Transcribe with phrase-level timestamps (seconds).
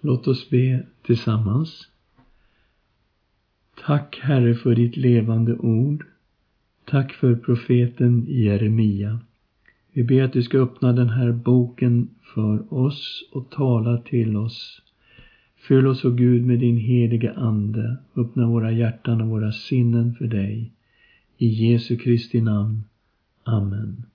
[0.00, 1.88] Låt oss be tillsammans.
[3.86, 6.04] Tack Herre för ditt levande ord.
[6.84, 9.20] Tack för profeten Jeremia.
[9.92, 14.82] Vi ber att du ska öppna den här boken för oss och tala till oss.
[15.68, 17.96] Fyll oss, o Gud, med din heliga Ande.
[18.16, 20.72] Öppna våra hjärtan och våra sinnen för dig.
[21.38, 22.82] I Jesu Kristi namn.
[23.44, 24.09] Amen.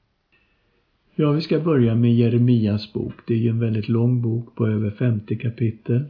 [1.18, 3.14] Ja, vi ska börja med Jeremias bok.
[3.28, 6.06] Det är ju en väldigt lång bok på över 50 kapitel.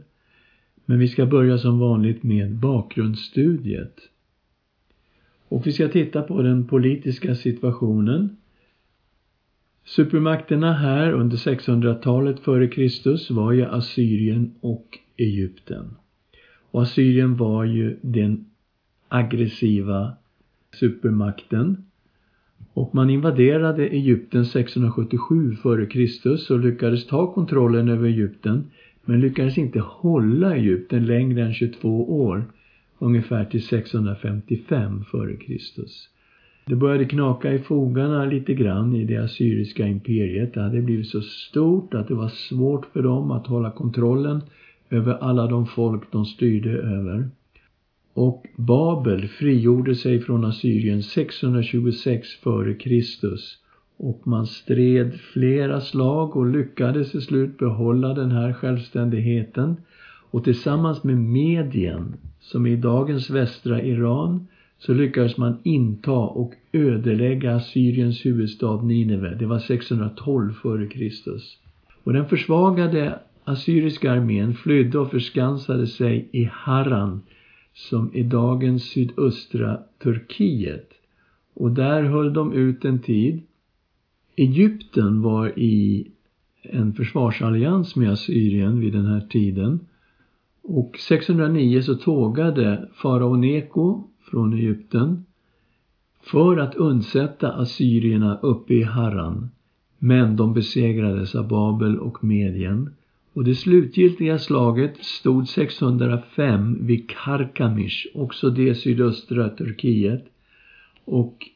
[0.84, 4.00] Men vi ska börja som vanligt med bakgrundsstudiet.
[5.48, 8.36] Och vi ska titta på den politiska situationen.
[9.84, 15.96] Supermakterna här under 600-talet före Kristus var ju Assyrien och Egypten.
[16.70, 18.44] Och Assyrien var ju den
[19.08, 20.12] aggressiva
[20.74, 21.85] supermakten
[22.76, 26.52] och man invaderade Egypten 677 f.Kr.
[26.52, 28.64] och lyckades ta kontrollen över Egypten
[29.04, 32.44] men lyckades inte hålla Egypten längre än 22 år,
[32.98, 35.58] ungefär till 655 f.Kr.
[36.66, 40.54] Det började knaka i fogarna lite grann i det assyriska imperiet.
[40.54, 44.40] Det hade blivit så stort att det var svårt för dem att hålla kontrollen
[44.90, 47.28] över alla de folk de styrde över.
[48.16, 53.02] Och Babel frigjorde sig från Assyrien 626 f.Kr.
[53.96, 59.76] och man stred flera slag och lyckades till slut behålla den här självständigheten.
[60.30, 64.46] Och tillsammans med Medien, som är i dagens västra Iran,
[64.78, 69.34] så lyckades man inta och ödelägga Assyriens huvudstad Nineve.
[69.34, 71.10] Det var 612 f.Kr.
[72.04, 77.22] Och den försvagade assyriska armén flydde och förskansade sig i Harran
[77.76, 80.90] som är dagens sydöstra Turkiet.
[81.54, 83.42] Och där höll de ut en tid.
[84.36, 86.06] Egypten var i
[86.62, 89.80] en försvarsallians med Assyrien vid den här tiden.
[90.62, 95.24] Och 609 så tågade farao Neko från Egypten
[96.22, 99.50] för att undsätta assyrierna uppe i Harran.
[99.98, 102.90] Men de besegrades av Babel och Medien
[103.36, 110.24] och det slutgiltiga slaget stod 605 vid Karkamish, också det sydöstra Turkiet.
[111.04, 111.50] Och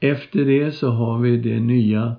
[0.00, 2.16] efter det så har vi det nya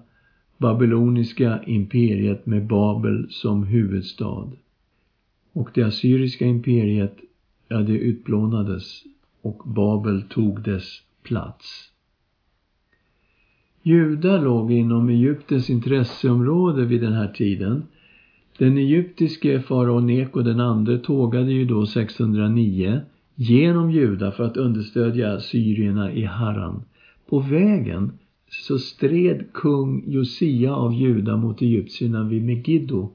[0.57, 4.51] babyloniska imperiet med Babel som huvudstad.
[5.53, 7.17] Och det assyriska imperiet,
[7.67, 9.03] ja det utplånades
[9.41, 11.91] och Babel tog dess plats.
[13.83, 17.83] Juda låg inom Egyptens intresseområde vid den här tiden
[18.57, 23.01] den egyptiske farao Neko den andre tågade ju då 609
[23.35, 26.83] genom Juda för att understödja syrierna i Haran.
[27.29, 28.11] På vägen
[28.49, 33.11] så stred kung Josia av Juda mot egyptierna vid Megiddo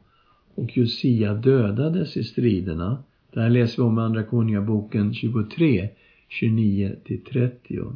[0.55, 3.03] och Josia dödades i striderna.
[3.33, 5.89] Det här läser vi om i Andra Konungaboken 23,
[6.41, 7.93] 29-30.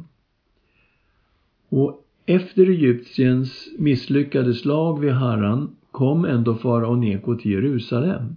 [1.69, 8.35] Och efter Egyptiens misslyckade slag vid Haran kom ändå farao Neko till Jerusalem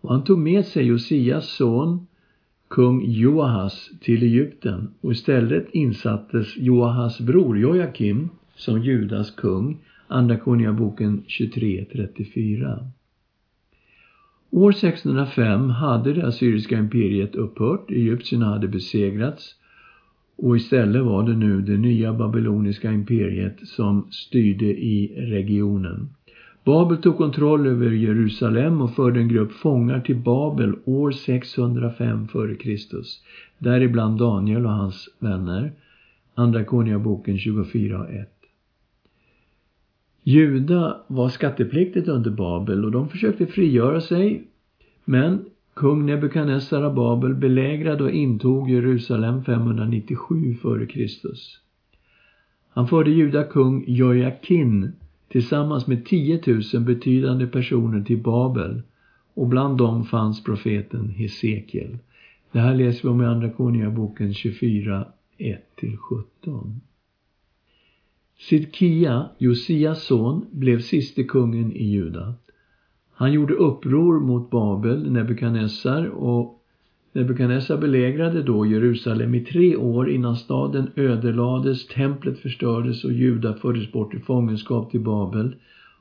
[0.00, 2.06] och han tog med sig Josias son
[2.68, 11.22] kung Joahas till Egypten och istället insattes Joahas bror Joakim som Judas kung, Andra Konungaboken
[11.26, 12.86] 23.34.
[14.50, 19.54] År 605 hade det assyriska imperiet upphört, egyptierna hade besegrats
[20.36, 26.08] och istället var det nu det nya babyloniska imperiet som styrde i regionen.
[26.68, 33.00] Babel tog kontroll över Jerusalem och förde en grupp fångar till Babel år 605 f.Kr.
[33.58, 35.72] Däribland Daniel och hans vänner.
[36.34, 38.28] Andra Konungaboken 24 och 1.
[40.22, 44.42] Juda var skattepliktigt under Babel och de försökte frigöra sig.
[45.04, 51.08] Men kung Nebukadnessar av Babel belägrade och intog Jerusalem 597 f.Kr.
[52.70, 54.92] Han förde juda kung Jojakin
[55.28, 56.40] tillsammans med 10
[56.74, 58.82] 000 betydande personer till Babel
[59.34, 61.98] och bland dem fanns profeten Hesekiel.
[62.52, 65.06] Det här läser vi om i Andra Konungaboken 24,
[65.38, 66.80] 1-17.
[68.38, 72.34] Sidkia, Josias son, blev siste kungen i Juda.
[73.12, 76.57] Han gjorde uppror mot Babel, Nebukadnessar och
[77.18, 83.92] Nebukadnessar belägrade då Jerusalem i tre år innan staden ödelades, templet förstördes och judar fördes
[83.92, 85.54] bort i fångenskap till Babel.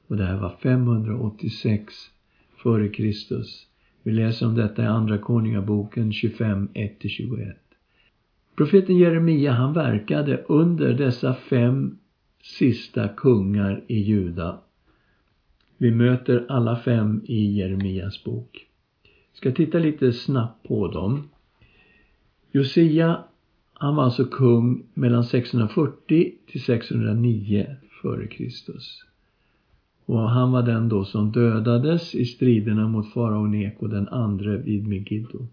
[0.07, 1.93] Och det här var 586
[2.63, 3.67] före Kristus.
[4.03, 7.53] Vi läser om detta i Andra Konungaboken 25, 1-21.
[8.57, 11.97] Profeten Jeremia han verkade under dessa fem
[12.43, 14.59] sista kungar i Juda.
[15.77, 18.66] Vi möter alla fem i Jeremias bok
[19.37, 21.29] ska titta lite snabbt på dem.
[22.51, 23.23] Josia,
[23.73, 28.49] han var alltså kung mellan 640 till 609 f.Kr.
[30.05, 34.87] Och han var den då som dödades i striderna mot farao Neko den andre vid
[34.87, 35.47] Megiddo.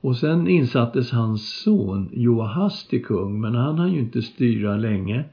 [0.00, 5.24] Och sen insattes hans son Joahas till kung, men han hann ju inte styra länge.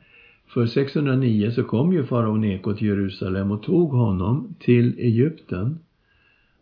[0.48, 5.80] För 609 så kom ju farao Neko till Jerusalem och tog honom till Egypten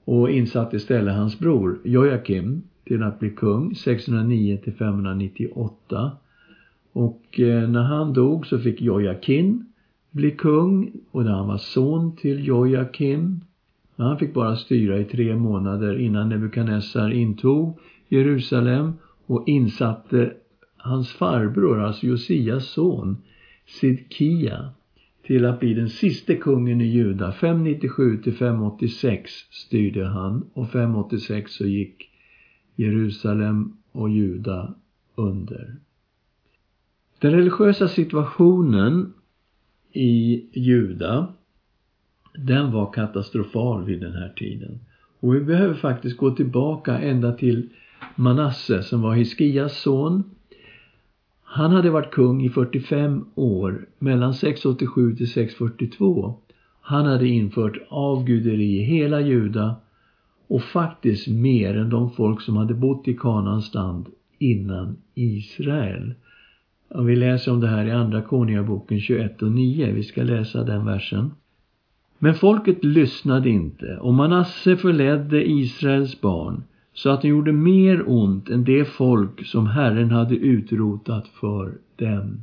[0.10, 6.12] och insatte istället hans bror Jojakim till att bli kung 609 till 598.
[6.94, 9.66] Och eh, när han dog så fick Jojakin
[10.12, 13.42] bli kung och han var son till Jojakim.
[13.96, 18.94] Men han fick bara styra i tre månader innan Nebukadnessar intog Jerusalem
[19.26, 20.34] och insatte
[20.78, 23.18] hans farbror, alltså Josias son,
[23.68, 24.70] Sidkia
[25.30, 27.32] till att bli den sista kungen i Juda.
[27.32, 32.10] 597 till 586 styrde han och 586 så gick
[32.76, 34.74] Jerusalem och Juda
[35.16, 35.76] under.
[37.20, 39.14] Den religiösa situationen
[39.92, 41.34] i Juda,
[42.34, 44.80] den var katastrofal vid den här tiden.
[45.20, 47.70] Och vi behöver faktiskt gå tillbaka ända till
[48.16, 50.24] Manasse som var Hiskias son.
[51.52, 56.36] Han hade varit kung i 45 år, mellan 687 till 642.
[56.82, 59.76] Han hade infört avguderi i hela Juda
[60.48, 64.08] och faktiskt mer än de folk som hade bott i Kanans land
[64.40, 66.14] innan Israel.
[66.90, 69.92] Och vi läser om det här i Andra Konungaboken 21 och 9.
[69.92, 71.32] Vi ska läsa den versen.
[72.20, 76.64] Men folket lyssnade inte och Manasse förledde Israels barn
[77.00, 82.40] så att de gjorde mer ont än det folk som Herren hade utrotat för dem.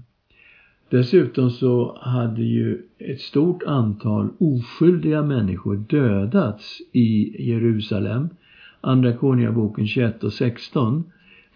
[0.91, 8.29] Dessutom så hade ju ett stort antal oskyldiga människor dödats i Jerusalem.
[8.81, 11.05] Andra Konungaboken 21 och 16.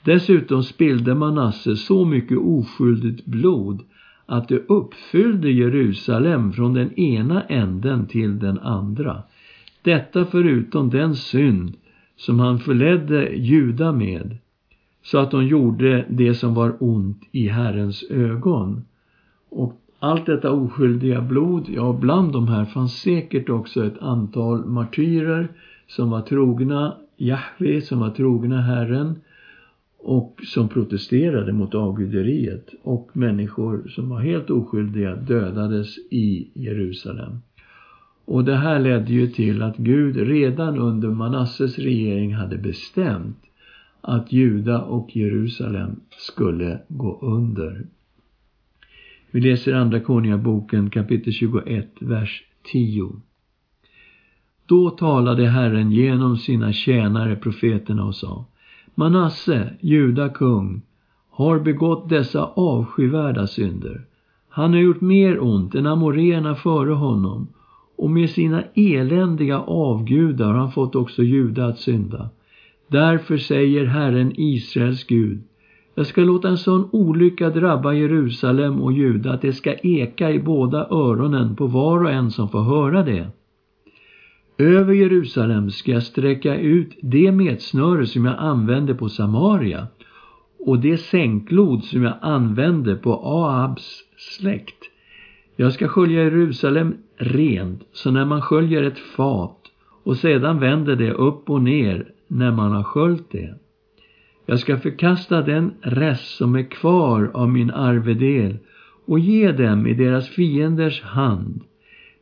[0.04, 3.80] Dessutom spillde Manasse så mycket oskyldigt blod
[4.26, 9.22] att det uppfyllde Jerusalem från den ena änden till den andra.
[9.82, 11.76] Detta förutom den synd
[12.20, 14.36] som han förledde Juda med,
[15.02, 18.84] så att de gjorde det som var ont i Herrens ögon.
[19.48, 25.48] Och allt detta oskyldiga blod, ja bland de här fanns säkert också ett antal martyrer
[25.86, 29.20] som var trogna Jahve, som var trogna Herren
[29.98, 37.38] och som protesterade mot avguderiet och människor som var helt oskyldiga dödades i Jerusalem.
[38.30, 43.36] Och det här ledde ju till att Gud redan under Manasses regering hade bestämt
[44.00, 47.86] att Juda och Jerusalem skulle gå under.
[49.30, 52.42] Vi läser Andra Konungaboken kapitel 21, vers
[52.72, 53.12] 10.
[54.66, 58.44] Då talade Herren genom sina tjänare profeterna och sa
[58.94, 60.82] Manasse, Juda kung,
[61.30, 64.04] har begått dessa avskyvärda synder.
[64.48, 67.48] Han har gjort mer ont än amoréerna före honom
[68.00, 72.28] och med sina eländiga avgudar har han fått också Juda att synda.
[72.88, 75.42] Därför säger Herren Israels Gud,
[75.94, 80.38] jag ska låta en sån olycka drabba Jerusalem och Juda att det ska eka i
[80.38, 83.28] båda öronen på var och en som får höra det.
[84.58, 89.86] Över Jerusalem ska jag sträcka ut det metsnöre som jag använde på Samaria
[90.58, 94.89] och det sänklod som jag använde på Ahabs släkt.
[95.60, 99.58] Jag ska skölja Jerusalem rent, så när man sköljer ett fat
[100.04, 103.54] och sedan vänder det upp och ner när man har sköljt det.
[104.46, 108.58] Jag ska förkasta den rest som är kvar av min arvedel
[109.06, 111.60] och ge dem i deras fienders hand.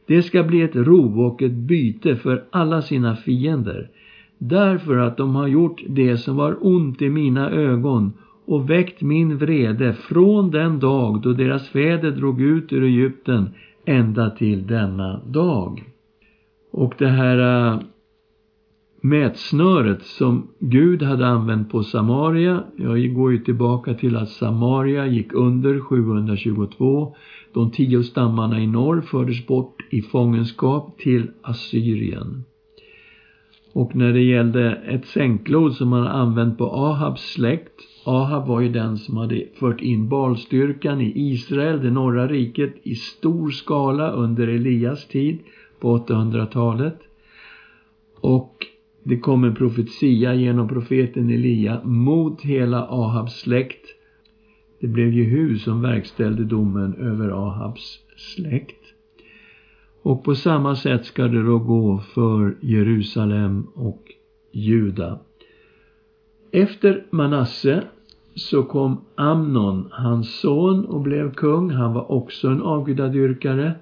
[0.06, 3.90] Det ska bli ett rov och ett byte för alla sina fiender,
[4.38, 8.12] därför att de har gjort det som var ont i mina ögon
[8.48, 13.50] och väckt min vrede från den dag då deras fäder drog ut ur Egypten
[13.84, 15.84] ända till denna dag.
[16.72, 17.80] Och det här äh,
[19.00, 25.32] mätsnöret som Gud hade använt på Samaria, jag går ju tillbaka till att Samaria gick
[25.32, 27.16] under 722.
[27.54, 32.44] De tio stammarna i norr fördes bort i fångenskap till Assyrien.
[33.78, 37.72] Och när det gällde ett sänklod som man använt på Ahabs släkt
[38.04, 42.94] Ahab var ju den som hade fört in balstyrkan i Israel, det norra riket, i
[42.94, 45.38] stor skala under Elias tid
[45.80, 46.98] på 800-talet.
[48.20, 48.66] Och
[49.02, 53.86] det kom en profetia genom profeten Elia mot hela Ahabs släkt.
[54.80, 58.77] Det blev Jehu som verkställde domen över Ahabs släkt.
[60.08, 64.02] Och på samma sätt ska det då gå för Jerusalem och
[64.52, 65.18] Juda.
[66.50, 67.82] Efter Manasse
[68.34, 71.70] så kom Amnon, hans son, och blev kung.
[71.70, 73.74] Han var också en avgudadyrkare.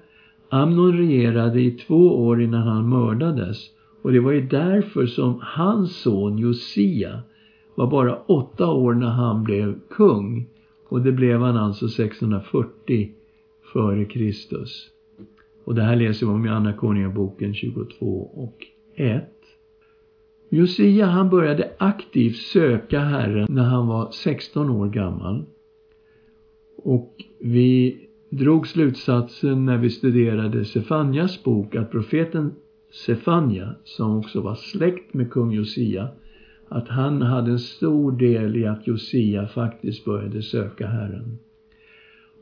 [0.49, 3.57] Amnon regerade i två år innan han mördades.
[4.01, 7.21] Och det var ju därför som hans son Josia
[7.75, 10.45] var bara åtta år när han blev kung.
[10.89, 13.11] Och det blev han alltså 640
[13.73, 14.91] före Kristus.
[15.67, 18.57] Och det här läser vi om i Andra Konungaboken 22 och
[18.95, 19.23] 1.
[20.49, 25.45] Josia han började aktivt söka Herren när han var 16 år gammal.
[26.77, 27.97] Och vi
[28.29, 32.51] drog slutsatsen när vi studerade Sefanjas bok att profeten
[33.05, 36.07] Sefanja, som också var släkt med kung Josia,
[36.67, 41.37] att han hade en stor del i att Josia faktiskt började söka Herren.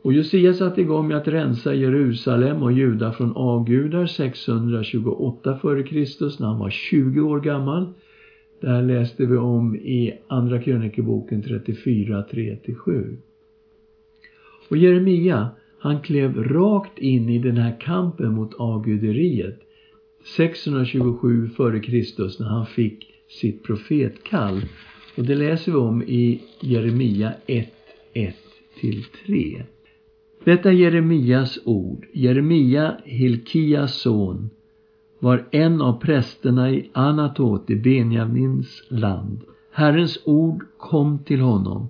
[0.06, 6.42] Och Josia satte igång med att rensa Jerusalem och Juda från avgudar 628 f.Kr.
[6.42, 7.94] när han var 20 år gammal.
[8.62, 13.18] Det här läste vi om i Andra krönikeboken 34, 3-7.
[14.70, 19.60] Och Jeremia, han klev rakt in i den här kampen mot avguderiet
[20.38, 22.42] 627 f.Kr.
[22.42, 24.62] när han fick sitt profetkall.
[25.18, 27.70] Och det läser vi om i Jeremia 1,
[28.14, 29.64] 1-3.
[30.46, 32.06] Detta är Jeremias ord.
[32.14, 34.50] Jeremia, Hilkias son,
[35.20, 39.42] var en av prästerna i Anatot i Benjamins land.
[39.72, 41.90] Herrens ord kom till honom.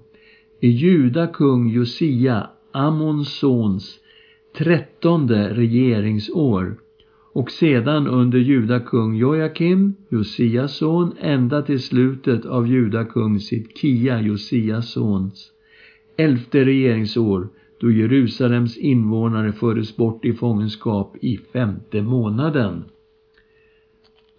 [0.59, 3.99] I Juda kung Josia, Amons sons,
[4.57, 6.77] trettonde regeringsår
[7.33, 14.21] och sedan under Juda kung Jojakim, Josias son, ända till slutet av Juda kung Sidkia,
[14.21, 15.51] Josias sons
[16.17, 22.83] elfte regeringsår då Jerusalems invånare fördes bort i fångenskap i femte månaden.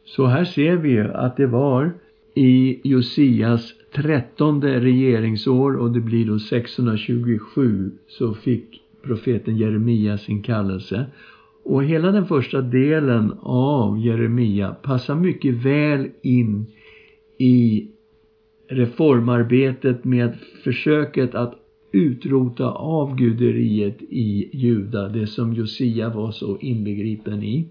[0.05, 1.95] Så här ser vi att det var
[2.35, 11.07] i Josias trettonde regeringsår och det blir då 627 så fick profeten Jeremia sin kallelse.
[11.65, 16.67] Och hela den första delen av Jeremia passar mycket väl in
[17.39, 17.89] i
[18.69, 21.55] reformarbetet med försöket att
[21.93, 27.69] utrota avguderiet i Juda, det som Josia var så inbegripen i.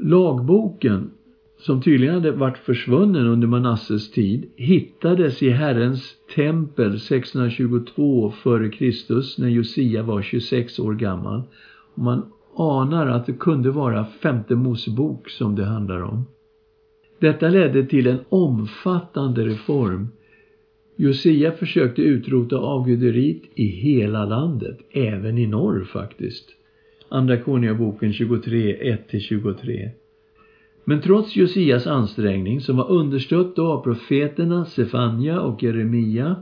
[0.00, 1.10] Lagboken,
[1.58, 9.40] som tydligen hade varit försvunnen under Manasses tid, hittades i Herrens tempel 622 f.Kr.
[9.40, 11.42] när Josia var 26 år gammal.
[11.94, 12.22] Man
[12.56, 16.24] anar att det kunde vara femte Mosebok som det handlar om.
[17.18, 20.08] Detta ledde till en omfattande reform
[20.96, 26.48] Josia försökte utrota avguderiet i hela landet, även i norr faktiskt.
[27.08, 29.90] Andra Konungaboken 23, 1-23.
[30.84, 36.36] Men trots Josias ansträngning, som var understött av profeterna Sefania och Jeremia,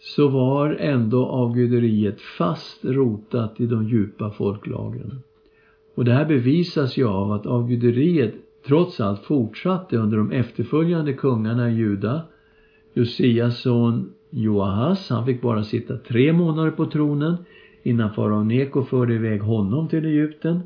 [0.00, 5.22] så var ändå avguderiet fast rotat i de djupa folklagren.
[5.94, 8.34] Och det här bevisas ju av att avguderiet
[8.66, 12.22] trots allt fortsatte under de efterföljande kungarna i Juda
[12.94, 17.36] Josias son Joahas, han fick bara sitta tre månader på tronen
[17.82, 20.60] innan farao Neko förde iväg honom till Egypten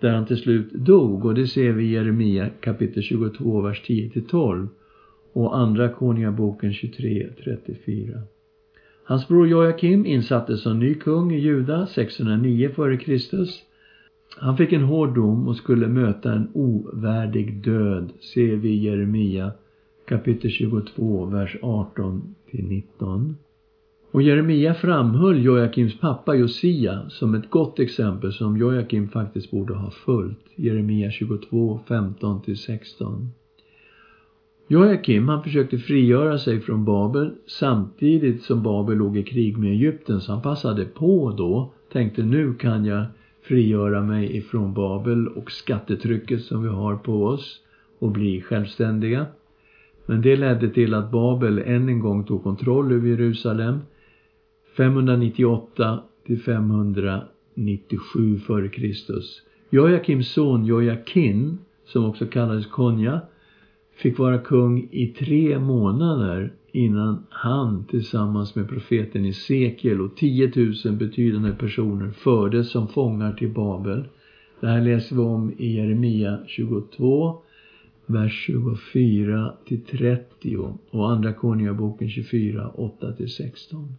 [0.00, 4.68] där han till slut dog och det ser vi i Jeremia kapitel 22, vers 10-12
[5.32, 8.20] och andra konungaboken 23, 34.
[9.04, 13.46] Hans bror Joakim insattes som ny kung i Juda 609 f.Kr.
[14.40, 19.52] Han fick en hård dom och skulle möta en ovärdig död, ser vi i Jeremia
[20.08, 23.36] kapitel 22, vers 18 19.
[24.10, 29.90] Och Jeremia framhöll Joakims pappa Josia som ett gott exempel som Joakim faktiskt borde ha
[29.90, 30.44] följt.
[30.56, 33.30] Jeremia 22, 15 16.
[34.68, 40.20] Joakim han försökte frigöra sig från Babel samtidigt som Babel låg i krig med Egypten
[40.20, 43.04] så han passade på då, tänkte nu kan jag
[43.42, 47.60] frigöra mig ifrån Babel och skattetrycket som vi har på oss
[47.98, 49.26] och bli självständiga.
[50.08, 53.80] Men det ledde till att Babel än en gång tog kontroll över Jerusalem
[54.76, 58.92] 598 till 597 f.Kr.
[59.70, 63.20] Jojakims son Jojakin, som också kallades Konja,
[63.96, 70.50] fick vara kung i tre månader innan han tillsammans med profeten Esekiel och 10
[70.84, 74.04] 000 betydande personer fördes som fångar till Babel.
[74.60, 77.34] Det här läser vi om i Jeremia 22
[78.08, 80.56] vers 24 till 30
[80.90, 83.96] och Andra Konungaboken 24, 8 till 16.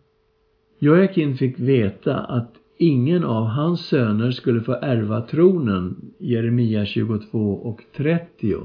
[0.79, 5.95] Joakim fick veta att ingen av hans söner skulle få ärva tronen.
[6.17, 8.55] Jeremia 22 och 30.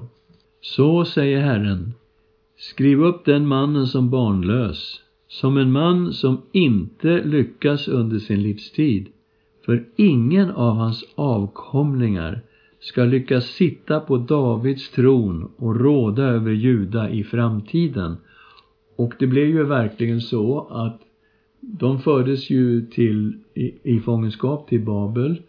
[0.61, 1.93] Så säger Herren,
[2.57, 9.09] skriv upp den mannen som barnlös, som en man som inte lyckas under sin livstid.
[9.65, 12.43] För ingen av hans avkomlingar
[12.85, 18.17] ska lyckas sitta på Davids tron och råda över Juda i framtiden.
[18.97, 21.00] Och det blev ju verkligen så att
[21.61, 25.43] de fördes ju till, i, i fångenskap till Babel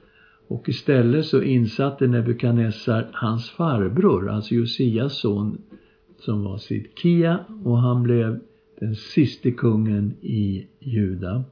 [0.48, 5.58] och istället så insatte Nebukadnessar hans farbror, alltså Josias son,
[6.20, 8.39] som var Sidkia och han blev
[8.80, 11.44] den siste kungen i Juda.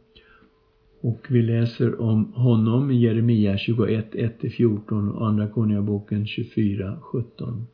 [1.03, 7.67] Och vi läser om honom i Jeremia 21, 1-14 och Andra Konungaboken 24, 17.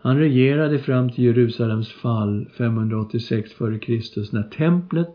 [0.00, 4.34] Han regerade fram till Jerusalems fall 586 f.Kr.
[4.34, 5.14] när templet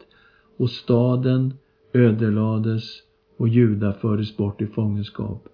[0.58, 1.54] och staden
[1.94, 2.84] ödelades
[3.38, 5.48] och Juda fördes bort i fångenskap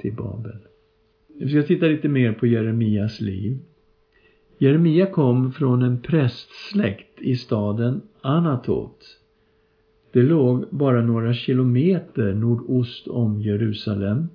[0.00, 0.58] till Babel.
[1.40, 3.58] Vi ska titta lite mer på Jeremias liv.
[4.58, 9.20] Jeremia kom från en prästsläkt i staden Anatot.
[10.14, 14.28] Det låg bara några kilometer nordost om Jerusalem.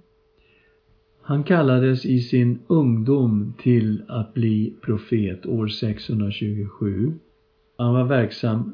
[1.22, 7.14] Han kallades i sin ungdom till att bli profet år 627.
[7.78, 8.74] Han var verksam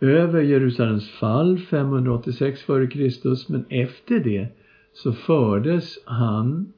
[0.00, 3.52] över Jerusalems fall 586 f.Kr.
[3.52, 4.48] men efter det
[4.92, 6.72] så fördes han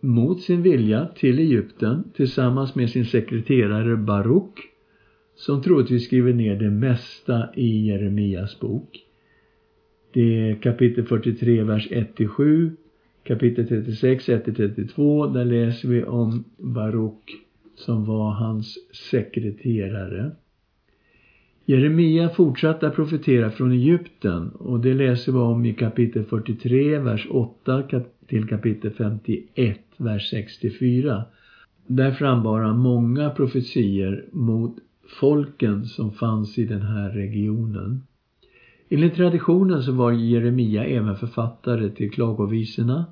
[0.00, 4.73] mot sin vilja till Egypten tillsammans med sin sekreterare Baruk
[5.34, 9.00] som troligtvis skriver ner det mesta i Jeremias bok.
[10.12, 12.70] Det är kapitel 43, vers 1-7,
[13.24, 15.34] kapitel 36, 1-32.
[15.34, 17.44] Där läser vi om Baruk
[17.76, 18.78] som var hans
[19.10, 20.30] sekreterare.
[21.66, 27.26] Jeremia fortsatte att profetera från Egypten och det läser vi om i kapitel 43, vers
[27.30, 27.82] 8
[28.26, 31.24] till kapitel 51, vers 64.
[31.86, 34.76] Där frambar han många profetier mot
[35.08, 38.02] folken som fanns i den här regionen.
[38.88, 43.04] Enligt traditionen så var Jeremia även författare till klagovisorna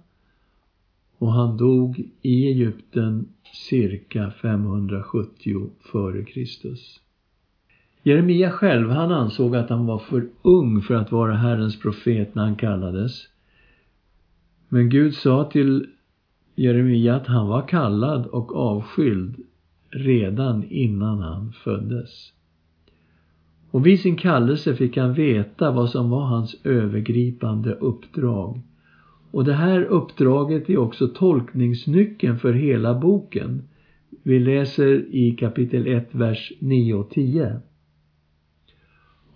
[1.18, 6.74] och han dog i Egypten cirka 570 f.Kr.
[8.02, 12.42] Jeremia själv, han ansåg att han var för ung för att vara Herrens profet när
[12.42, 13.28] han kallades.
[14.68, 15.86] Men Gud sa till
[16.54, 19.36] Jeremia att han var kallad och avskild
[19.92, 22.32] redan innan han föddes.
[23.70, 28.60] Och vid sin kallelse fick han veta vad som var hans övergripande uppdrag.
[29.30, 33.62] Och det här uppdraget är också tolkningsnyckeln för hela boken.
[34.22, 37.60] Vi läser i kapitel 1, vers 9 och 10.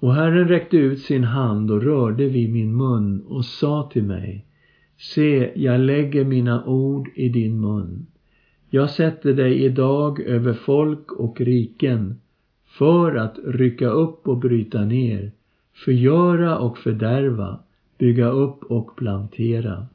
[0.00, 4.46] Och Herren räckte ut sin hand och rörde vid min mun och sa till mig
[4.98, 8.06] Se, jag lägger mina ord i din mun.
[8.76, 12.20] Jag sätter dig idag över folk och riken
[12.66, 15.32] för att rycka upp och bryta ner,
[15.84, 17.58] förgöra och fördärva,
[17.98, 19.86] bygga upp och plantera.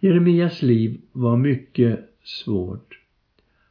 [0.00, 2.98] Jeremias liv var mycket svårt.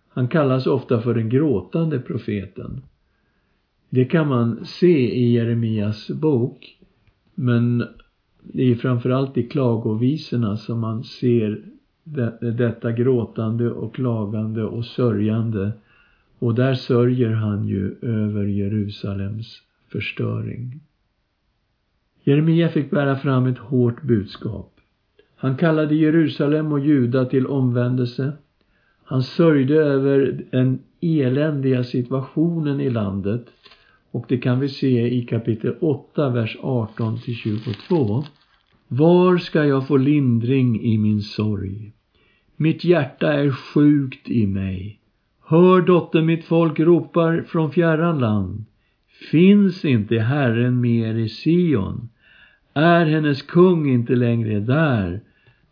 [0.07, 2.81] Han kallas ofta för den gråtande profeten.
[3.89, 6.77] Det kan man se i Jeremias bok,
[7.35, 7.83] men
[8.41, 11.71] det är framförallt i klagovisorna som man ser
[12.41, 15.71] detta gråtande och klagande och sörjande.
[16.39, 19.61] Och där sörjer han ju över Jerusalems
[19.91, 20.79] förstöring.
[22.23, 24.71] Jeremia fick bära fram ett hårt budskap.
[25.35, 28.33] Han kallade Jerusalem och Juda till omvändelse.
[29.03, 33.45] Han sörjde över den eländiga situationen i landet
[34.11, 38.23] och det kan vi se i kapitel 8, vers 18 till 22.
[38.93, 41.91] Var ska jag få lindring i min sorg?
[42.57, 44.99] Mitt hjärta är sjukt i mig.
[45.45, 48.65] Hör dotter, mitt folk ropar från fjärran land.
[49.31, 52.09] Finns inte Herren mer i Sion?
[52.73, 55.21] Är hennes kung inte längre där?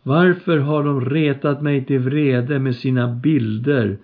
[0.04, 3.98] Varför har de retat mig till vrede med sina bilder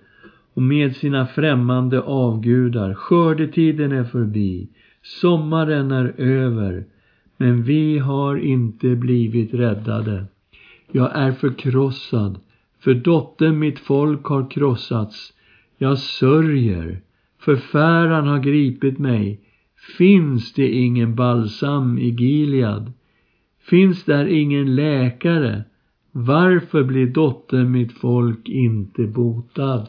[0.54, 2.94] och med sina främmande avgudar?
[2.94, 4.68] Skördetiden är förbi,
[5.02, 6.84] sommaren är över,
[7.36, 10.24] men vi har inte blivit räddade.
[10.92, 12.38] Jag är förkrossad,
[12.80, 15.32] för dottern mitt folk har krossats.
[15.78, 17.00] Jag sörjer,
[17.38, 19.40] förfäran har gripit mig.
[19.98, 22.92] Finns det ingen balsam i Gilead?
[23.60, 25.64] Finns där ingen läkare?
[26.12, 29.88] Varför blir dottern mitt folk inte botad?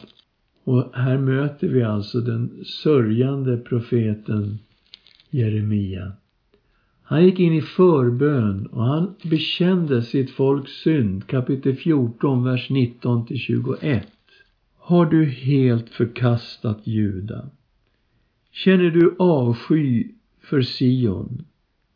[0.64, 4.58] Och här möter vi alltså den sörjande profeten
[5.30, 6.12] Jeremia.
[7.10, 13.26] Han gick in i förbön och han bekände sitt folks synd, kapitel 14, vers 19
[13.26, 14.08] till 21.
[14.78, 17.46] Har du helt förkastat Juda?
[18.52, 20.08] Känner du avsky
[20.40, 21.44] för Sion?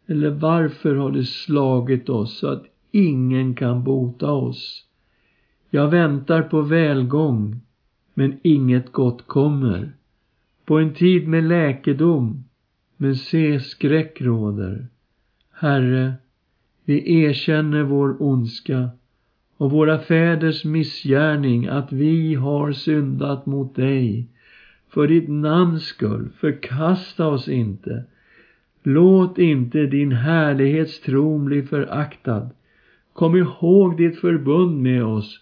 [0.06, 4.84] Eller varför har det slagit oss så att ingen kan bota oss?
[5.70, 7.60] Jag väntar på välgång,
[8.14, 9.92] men inget gott kommer.
[10.64, 12.44] På en tid med läkedom,
[12.96, 14.88] men se skräck råder.
[15.62, 16.14] Herre,
[16.84, 18.90] vi erkänner vår ondska
[19.56, 24.26] och våra fäders missgärning att vi har syndat mot dig.
[24.88, 28.04] För ditt namns skull, förkasta oss inte.
[28.82, 32.50] Låt inte din härlighets tron bli föraktad.
[33.12, 35.40] Kom ihåg ditt förbund med oss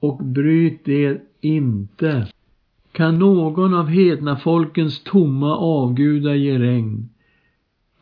[0.00, 2.26] och bryt det inte.
[2.92, 7.08] Kan någon av hedna folkens tomma avgudar ge regn?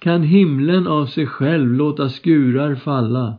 [0.02, 3.36] Kan himlen av sig själv låta skurar falla?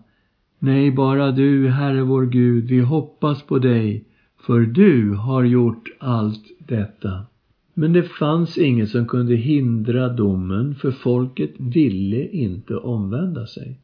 [0.59, 4.05] Nej, bara du, Herre vår Gud, vi hoppas på dig,
[4.45, 7.25] för du har gjort allt detta.
[7.73, 13.79] Men det fanns inget som kunde hindra domen, för folket ville inte omvända sig.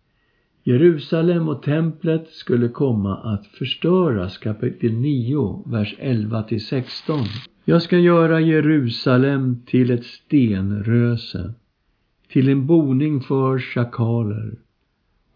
[0.64, 7.20] Jerusalem och templet skulle komma att förstöras, kapitel 9, vers 11 till 16.
[7.66, 11.54] Jag ska göra Jerusalem till ett stenröse,
[12.32, 14.58] till en boning för schakaler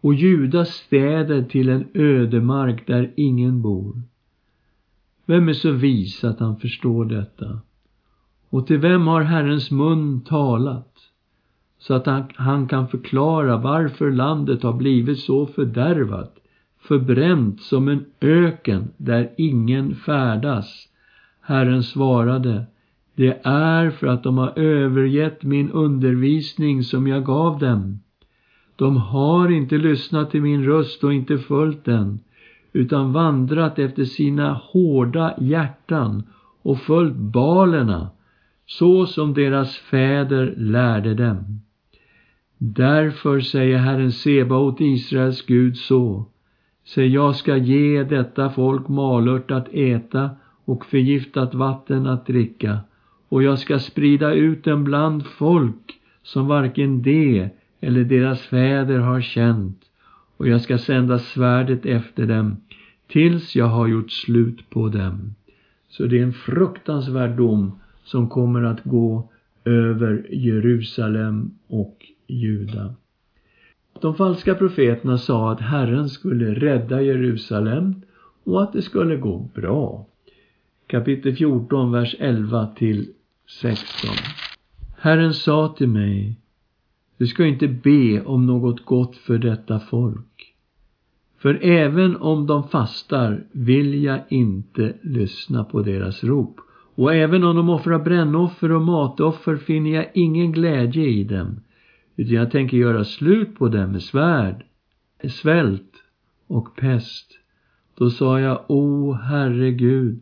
[0.01, 4.01] och Judas städer till en ödemark där ingen bor.
[5.25, 7.59] Vem är så vis att han förstår detta?
[8.49, 10.97] Och till vem har Herrens mun talat?
[11.79, 16.35] Så att han, han kan förklara varför landet har blivit så fördärvat,
[16.79, 20.87] förbränt som en öken där ingen färdas.
[21.41, 22.65] Herren svarade,
[23.15, 27.99] det är för att de har övergett min undervisning som jag gav dem.
[28.75, 32.19] De har inte lyssnat till min röst och inte följt den,
[32.73, 36.23] utan vandrat efter sina hårda hjärtan
[36.61, 38.09] och följt balerna,
[38.65, 41.61] så som deras fäder lärde dem.
[42.57, 46.25] Därför säger Herren Sebaot, Israels Gud, så.
[46.85, 50.29] Se, jag ska ge detta folk malört att äta
[50.65, 52.79] och förgiftat vatten att dricka,
[53.33, 57.49] och jag ska sprida ut dem bland folk som varken de
[57.81, 59.81] eller deras fäder har känt,
[60.37, 62.57] och jag ska sända svärdet efter dem
[63.07, 65.35] tills jag har gjort slut på dem.
[65.89, 69.29] Så det är en fruktansvärd dom som kommer att gå
[69.65, 72.93] över Jerusalem och Juda.
[74.01, 78.01] De falska profeterna sa att Herren skulle rädda Jerusalem
[78.43, 80.05] och att det skulle gå bra.
[80.87, 83.07] Kapitel 14, vers 11 till
[83.61, 84.09] 16.
[84.97, 86.39] Herren sa till mig,
[87.17, 90.53] du ska inte be om något gott för detta folk.
[91.37, 96.59] För även om de fastar vill jag inte lyssna på deras rop.
[96.95, 101.59] Och även om de offrar brännoffer och matoffer finner jag ingen glädje i dem.
[102.15, 104.65] Utan jag tänker göra slut på dem med svärd,
[105.29, 105.93] svält
[106.47, 107.39] och pest.
[107.97, 110.19] Då sa jag, O Herre Gud,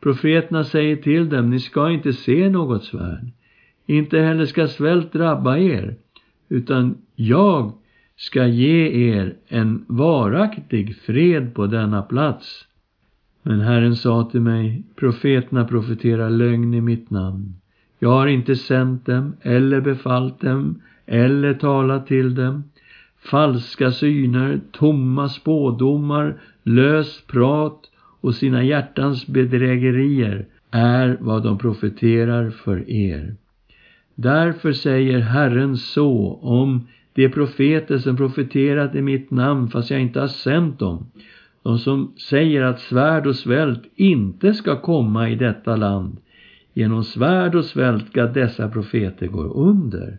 [0.00, 3.30] profeterna säger till dem, ni ska inte se något svärd.
[3.86, 5.94] Inte heller ska svält drabba er
[6.48, 7.72] utan jag
[8.16, 12.66] ska ge er en varaktig fred på denna plats.
[13.42, 17.54] Men Herren sa till mig, profeterna profeterar lögn i mitt namn.
[17.98, 22.64] Jag har inte sänt dem eller befallt dem eller talat till dem.
[23.18, 27.89] Falska syner, tomma spådomar, löst prat
[28.20, 33.34] och sina hjärtans bedrägerier är vad de profeterar för er.
[34.14, 40.20] Därför säger Herren så om de profeter som profeterat i mitt namn fast jag inte
[40.20, 41.06] har sänt dem.
[41.62, 46.16] De som säger att svärd och svält inte ska komma i detta land.
[46.74, 50.18] Genom svärd och svält ska dessa profeter gå under.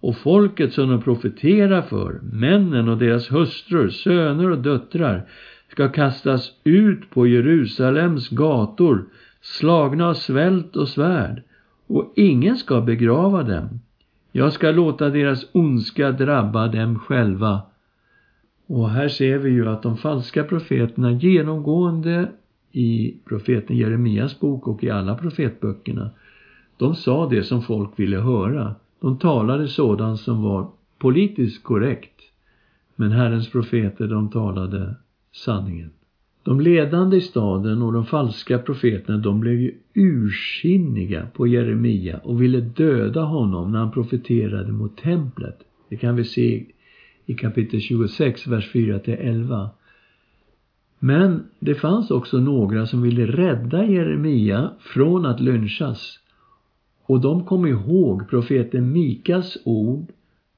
[0.00, 5.28] Och folket som de profeterar för, männen och deras hustrur, söner och döttrar,
[5.70, 9.04] ska kastas ut på Jerusalems gator,
[9.40, 11.42] slagna av svält och svärd
[11.86, 13.80] och ingen ska begrava dem.
[14.32, 17.62] Jag ska låta deras ondska drabba dem själva.
[18.66, 22.28] Och här ser vi ju att de falska profeterna genomgående
[22.72, 26.10] i profeten Jeremias bok och i alla profetböckerna,
[26.76, 28.74] de sa det som folk ville höra.
[29.00, 32.20] De talade sådant som var politiskt korrekt.
[32.96, 34.94] Men Herrens profeter, de talade
[35.32, 35.90] sanningen.
[36.42, 42.42] De ledande i staden och de falska profeterna, de blev ju ursinniga på Jeremia och
[42.42, 45.58] ville döda honom när han profeterade mot templet.
[45.88, 46.66] Det kan vi se
[47.26, 49.70] i kapitel 26, vers 4 till 11.
[50.98, 56.18] Men det fanns också några som ville rädda Jeremia från att lynchas.
[57.06, 60.12] Och de kom ihåg profeten Mikas ord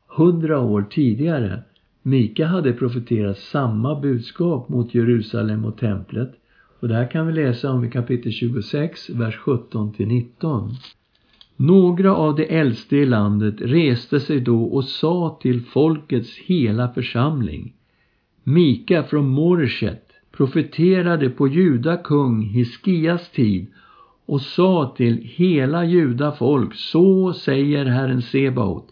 [0.07, 1.63] hundra år tidigare.
[2.03, 6.33] Mika hade profeterat samma budskap mot Jerusalem och templet.
[6.81, 10.71] Och det här kan vi läsa om i kapitel 26, vers 17 till 19.
[11.57, 17.73] Några av de äldste i landet reste sig då och sa till folkets hela församling.
[18.45, 23.67] Mika från Moreshet profeterade på Juda kung Hiskias tid
[24.27, 28.89] och sa till hela Juda folk, så säger Herren Sebaot,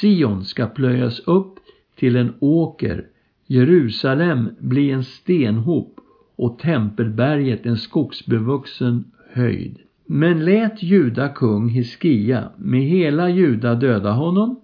[0.00, 1.56] Sion ska plöjas upp
[1.96, 3.06] till en åker,
[3.46, 6.00] Jerusalem bli en stenhop
[6.36, 9.78] och tempelberget en skogsbevuxen höjd.
[10.06, 14.60] Men lät Juda kung Hiskia med hela Juda döda honom?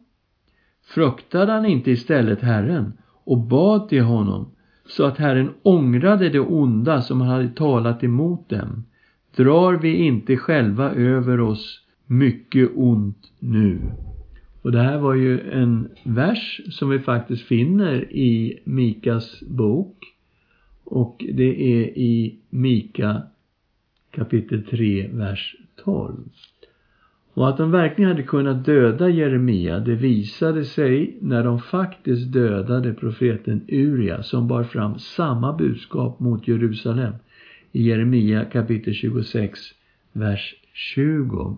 [0.85, 2.92] Fruktade han inte istället Herren
[3.25, 4.51] och bad till honom
[4.87, 8.85] så att Herren ångrade det onda som han hade talat emot dem?
[9.37, 13.81] Drar vi inte själva över oss mycket ont nu?
[14.62, 19.96] Och det här var ju en vers som vi faktiskt finner i Mikas bok.
[20.85, 23.22] Och det är i Mika
[24.11, 26.14] kapitel 3, vers 12.
[27.35, 32.92] Och att de verkligen hade kunnat döda Jeremia, det visade sig när de faktiskt dödade
[32.92, 37.14] profeten Uria som bar fram samma budskap mot Jerusalem
[37.72, 39.61] i Jeremia kapitel 26,
[40.12, 41.57] vers 20.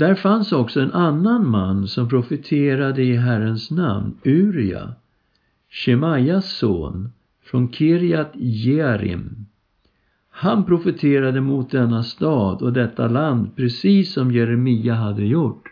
[0.00, 4.92] Där fanns också en annan man som profeterade i Herrens namn, Uria,
[5.70, 7.12] Shemajas son,
[7.44, 9.46] från Kirjat Jearim.
[10.30, 15.68] Han profeterade mot denna stad och detta land precis som Jeremia hade gjort.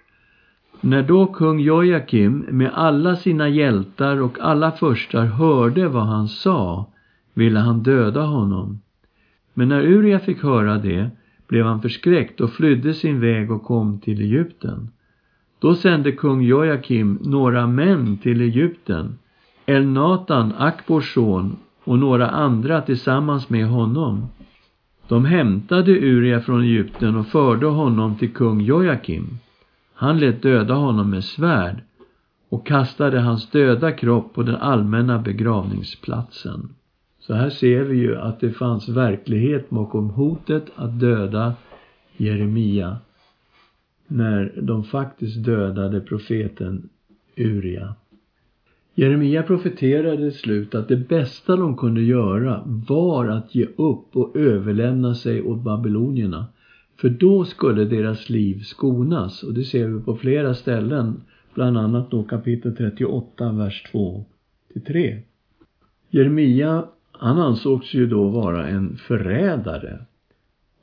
[0.81, 6.87] När då kung Jojakim med alla sina hjältar och alla förstar hörde vad han sa
[7.35, 8.81] ville han döda honom.
[9.55, 11.11] Men när Uria fick höra det
[11.49, 14.89] blev han förskräckt och flydde sin väg och kom till Egypten.
[15.59, 19.19] Då sände kung Jojakim några män till Egypten,
[19.67, 24.29] Elnatan, Akbors son, och några andra tillsammans med honom.
[25.09, 29.39] De hämtade Uria från Egypten och förde honom till kung Jojakim.
[29.95, 31.83] Han lät döda honom med svärd
[32.49, 36.75] och kastade hans döda kropp på den allmänna begravningsplatsen.
[37.29, 41.55] Så här ser vi ju att det fanns verklighet bakom hotet att döda
[42.17, 42.97] Jeremia
[44.07, 46.89] när de faktiskt dödade profeten
[47.37, 47.95] Uria.
[48.95, 54.37] Jeremia profeterade i slut att det bästa de kunde göra var att ge upp och
[54.37, 56.47] överlämna sig åt babylonierna.
[57.01, 61.21] För då skulle deras liv skonas och det ser vi på flera ställen,
[61.55, 64.25] bland annat då kapitel 38, vers 2
[64.73, 65.23] till 3.
[66.11, 66.85] Jeremia
[67.19, 69.99] han ansågs ju då vara en förrädare.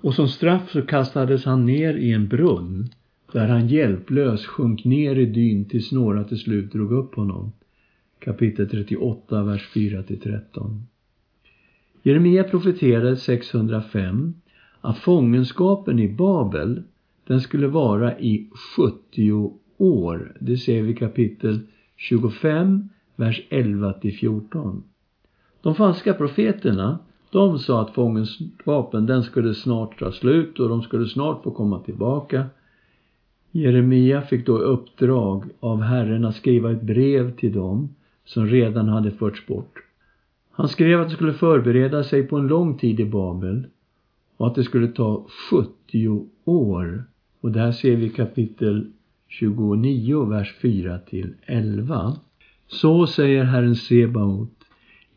[0.01, 2.89] Och som straff så kastades han ner i en brunn
[3.31, 7.51] där han hjälplös sjönk ner i dyn tills några till slut drog upp honom.
[8.19, 10.81] Kapitel 38, vers 4-13.
[12.03, 14.33] Jeremia profeterade 605
[14.81, 16.83] att fångenskapen i Babel,
[17.27, 20.37] den skulle vara i 70 år.
[20.39, 21.59] Det ser vi kapitel
[21.95, 24.81] 25, vers 11-14.
[25.65, 26.99] De falska profeterna,
[27.31, 31.79] de sa att fångenskapen den skulle snart ta slut och de skulle snart få komma
[31.79, 32.45] tillbaka.
[33.51, 39.11] Jeremia fick då uppdrag av Herren att skriva ett brev till dem som redan hade
[39.11, 39.83] förts bort.
[40.51, 43.67] Han skrev att de skulle förbereda sig på en lång tid i Babel
[44.37, 47.03] och att det skulle ta 70 år.
[47.41, 48.91] Och det här ser vi i kapitel
[49.27, 52.15] 29, vers 4 till 11.
[52.67, 54.54] Så säger Herren Sebaot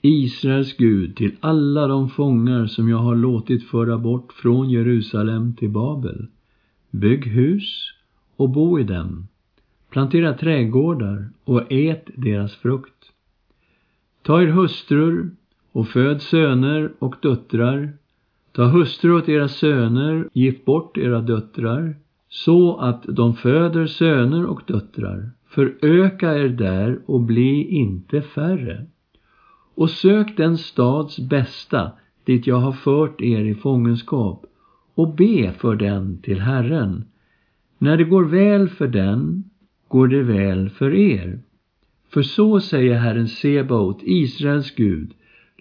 [0.09, 5.71] Israels Gud till alla de fångar som jag har låtit föra bort från Jerusalem till
[5.71, 6.27] Babel.
[6.90, 7.92] Bygg hus
[8.37, 9.29] och bo i dem.
[9.90, 13.12] Plantera trädgårdar och ät deras frukt.
[14.23, 15.31] Ta er hustrur
[15.73, 17.92] och föd söner och döttrar.
[18.53, 21.97] Ta hustru åt era söner, gift bort era döttrar,
[22.29, 25.31] så att de föder söner och döttrar.
[25.49, 28.87] Föröka er där och bli inte färre
[29.79, 31.93] och sök den stads bästa
[32.25, 34.47] dit jag har fört er i fångenskap
[34.95, 37.05] och be för den till Herren.
[37.79, 39.45] När det går väl för den,
[39.88, 41.38] går det väl för er.
[42.11, 45.11] För så säger Herren Sebaot, Israels Gud,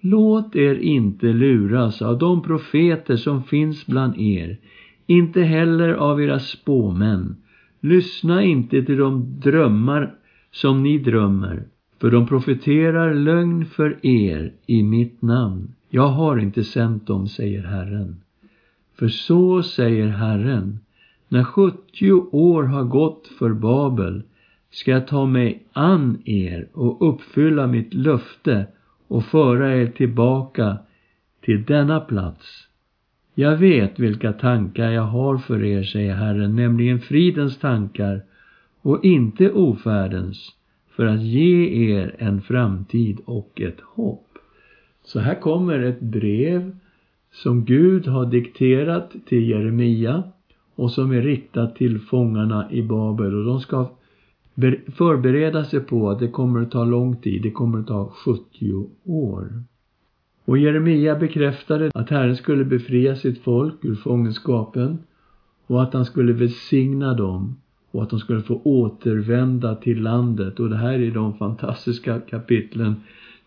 [0.02, 4.58] låt er inte luras av de profeter som finns bland er,
[5.06, 7.36] inte heller av era spåmän.
[7.82, 10.16] Lyssna inte till de drömmar
[10.52, 11.64] som ni drömmer,
[12.00, 15.74] för de profeterar lögn för er i mitt namn.
[15.90, 18.16] Jag har inte sänt dem, säger Herren.
[19.00, 20.80] För så säger Herren,
[21.28, 24.24] när 70 år har gått för Babel
[24.72, 28.68] ska jag ta mig an er och uppfylla mitt löfte
[29.08, 30.78] och föra er tillbaka
[31.42, 32.68] till denna plats.
[33.36, 38.22] Jag vet vilka tankar jag har för er, säger Herren, nämligen fridens tankar
[38.82, 40.52] och inte ofärdens,
[40.98, 44.28] för att ge er en framtid och ett hopp.
[45.04, 46.78] Så här kommer ett brev
[47.32, 50.24] som Gud har dikterat till Jeremia
[50.76, 53.90] och som är riktat till fångarna i Babel och de ska
[54.88, 58.90] förbereda sig på att det kommer att ta lång tid, det kommer att ta 70
[59.04, 59.64] år.
[60.46, 64.98] Och Jeremia bekräftade att Herren skulle befria sitt folk ur fångenskapen
[65.68, 67.56] och att han skulle välsigna dem
[67.98, 70.60] och att de skulle få återvända till landet.
[70.60, 72.96] Och det här är de fantastiska kapitlen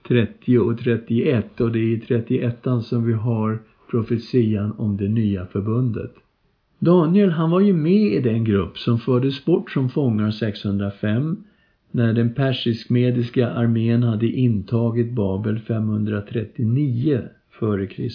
[0.08, 3.58] 30 och 31 och det är i 31 som vi har
[3.90, 6.14] profetian om det nya förbundet.
[6.78, 11.36] Daniel han var ju med i den grupp som fördes bort som fångar 605
[11.90, 18.10] när den persisk-mediska armén hade intagit Babel 539 f.Kr.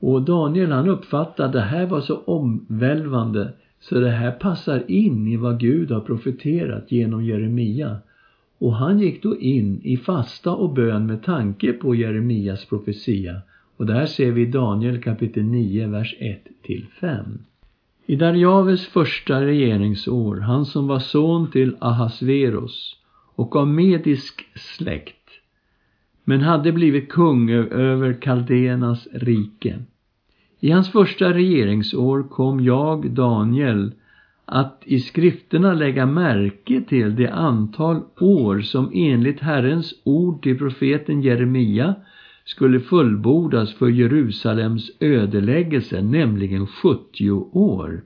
[0.00, 5.28] Och Daniel han uppfattade att det här var så omvälvande så det här passar in
[5.28, 7.96] i vad Gud har profeterat genom Jeremia.
[8.58, 13.40] Och han gick då in i fasta och bön med tanke på Jeremias profetia.
[13.76, 17.38] Och det här ser vi i Daniel kapitel 9, vers 1 till 5.
[18.06, 22.96] I Darjaves första regeringsår, han som var son till Ahasveros
[23.34, 25.14] och av medisk släkt,
[26.24, 29.78] men hade blivit kung över kaldéernas rike.
[30.60, 33.92] I hans första regeringsår kom jag, Daniel,
[34.44, 41.22] att i skrifterna lägga märke till det antal år som enligt Herrens ord till profeten
[41.22, 41.94] Jeremia
[42.44, 48.02] skulle fullbordas för Jerusalems ödeläggelse, nämligen 70 år.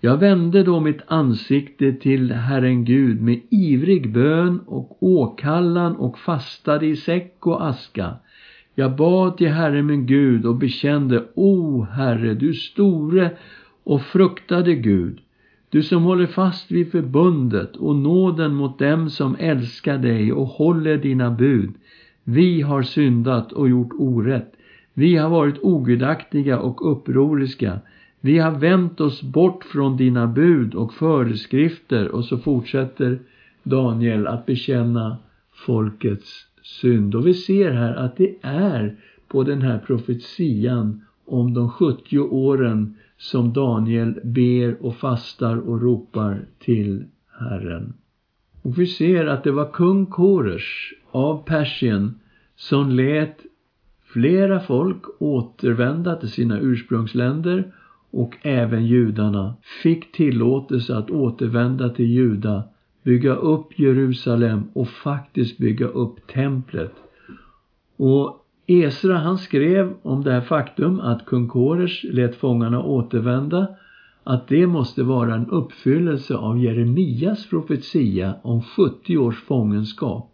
[0.00, 6.86] Jag vände då mitt ansikte till Herren Gud med ivrig bön och åkallan och fastade
[6.86, 8.16] i säck och aska.
[8.78, 13.30] Jag bad till Herren min Gud och bekände, O Herre, du store
[13.84, 15.18] och fruktade Gud,
[15.70, 20.96] du som håller fast vid förbundet och nåden mot dem som älskar dig och håller
[20.96, 21.74] dina bud.
[22.24, 24.52] Vi har syndat och gjort orätt.
[24.94, 27.80] Vi har varit ogudaktiga och upproriska.
[28.20, 33.18] Vi har vänt oss bort från dina bud och föreskrifter och så fortsätter
[33.62, 35.16] Daniel att bekänna
[35.66, 37.14] folkets synd.
[37.14, 38.96] Och vi ser här att det är
[39.28, 46.44] på den här profetian om de 70 åren som Daniel ber och fastar och ropar
[46.58, 47.04] till
[47.38, 47.92] Herren.
[48.62, 52.14] Och vi ser att det var kung Koresh av Persien
[52.56, 53.38] som lät
[54.04, 57.72] flera folk återvända till sina ursprungsländer
[58.10, 62.62] och även judarna fick tillåtelse att återvända till Juda,
[63.06, 66.92] bygga upp Jerusalem och faktiskt bygga upp templet.
[67.96, 73.68] Och Esra han skrev om det här faktum att kung Koresh lät fångarna återvända
[74.24, 80.32] att det måste vara en uppfyllelse av Jeremias profetia om 70 års fångenskap.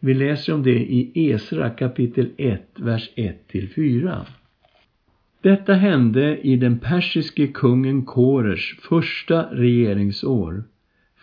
[0.00, 4.16] Vi läser om det i Esra kapitel 1, vers 1-4.
[5.42, 10.64] Detta hände i den persiske kungen Koresh första regeringsår.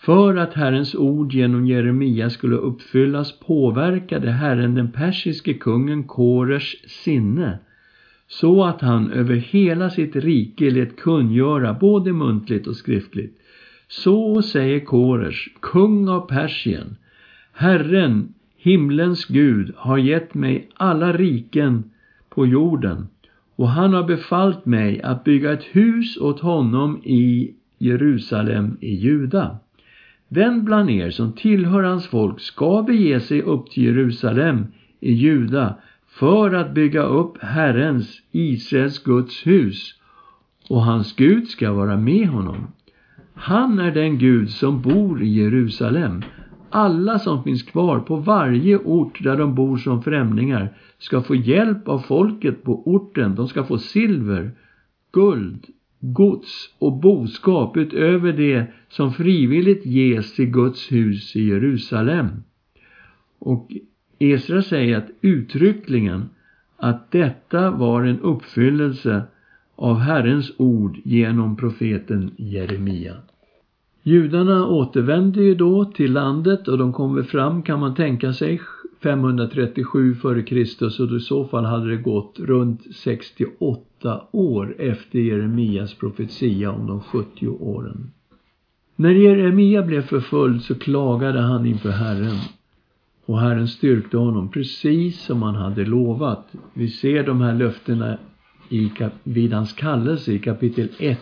[0.05, 7.59] För att Herrens ord genom Jeremia skulle uppfyllas påverkade Herren den persiske kungen Koresh sinne
[8.27, 13.37] så att han över hela sitt rike lät kungöra både muntligt och skriftligt.
[13.87, 16.95] Så säger Koresh, kung av Persien,
[17.53, 21.83] Herren, himlens Gud, har gett mig alla riken
[22.29, 23.07] på jorden
[23.55, 29.59] och han har befallt mig att bygga ett hus åt honom i Jerusalem i Juda.
[30.29, 34.65] Den bland er som tillhör hans folk ska bege sig upp till Jerusalem
[34.99, 35.75] i Juda
[36.07, 39.93] för att bygga upp Herrens, Israels Guds hus
[40.69, 42.67] och hans Gud ska vara med honom.
[43.33, 46.21] Han är den Gud som bor i Jerusalem.
[46.69, 51.87] Alla som finns kvar på varje ort där de bor som främlingar ska få hjälp
[51.87, 53.35] av folket på orten.
[53.35, 54.51] De ska få silver,
[55.11, 55.65] guld,
[56.13, 62.27] gods och boskap utöver det som frivilligt ges till Guds hus i Jerusalem.
[63.39, 63.71] Och
[64.19, 66.29] Esra säger att uttryckligen
[66.77, 69.23] att detta var en uppfyllelse
[69.75, 73.15] av Herrens ord genom profeten Jeremia.
[74.03, 78.61] Judarna återvände ju då till landet och de kommer fram, kan man tänka sig,
[79.03, 81.03] 537 f.Kr.
[81.03, 87.01] och i så fall hade det gått runt 68 år efter Jeremias profetia om de
[87.01, 88.11] 70 åren.
[88.95, 92.37] När Jeremia blev förföljd så klagade han inför Herren
[93.25, 96.47] och Herren styrkte honom precis som han hade lovat.
[96.73, 98.17] Vi ser de här löftena
[98.69, 98.91] i,
[99.23, 101.19] vid hans kallelse i kapitel 1,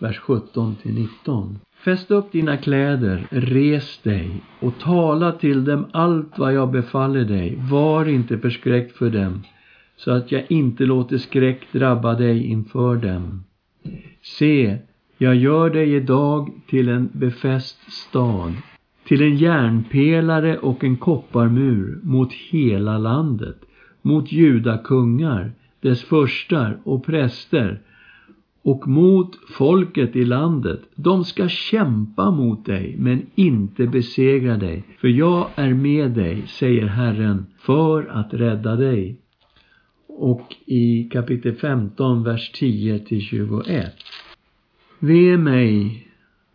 [0.00, 1.58] vers 17 till 19.
[1.84, 7.58] Fäst upp dina kläder, res dig och tala till dem allt vad jag befaller dig.
[7.70, 9.42] Var inte förskräckt för dem,
[9.96, 13.44] så att jag inte låter skräck drabba dig inför dem.
[14.22, 14.78] Se,
[15.18, 18.52] jag gör dig idag till en befäst stad,
[19.08, 23.56] till en järnpelare och en kopparmur mot hela landet,
[24.02, 27.80] mot judakungar, dess förstar och präster
[28.62, 30.80] och mot folket i landet.
[30.94, 34.84] De ska kämpa mot dig, men inte besegra dig.
[34.98, 39.16] För jag är med dig, säger Herren, för att rädda dig.
[40.06, 43.92] Och i kapitel 15, vers 10 till 21.
[44.98, 46.06] Ve mig,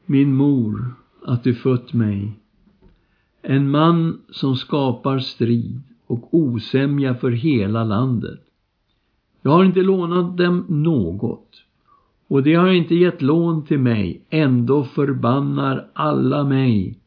[0.05, 0.93] min mor,
[1.25, 2.31] att du fött mig.
[3.41, 8.39] En man som skapar strid och osämja för hela landet.
[9.41, 11.64] Jag har inte lånat dem något
[12.27, 16.97] och de har inte gett lån till mig, ändå förbannar alla mig.